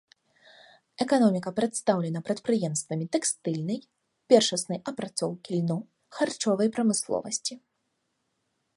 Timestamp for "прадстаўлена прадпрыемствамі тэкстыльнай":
1.59-3.79